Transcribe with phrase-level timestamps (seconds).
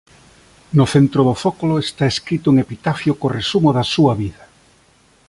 [0.77, 4.43] No centro do zócolo está escrito un epitafio co resumo da súa vida.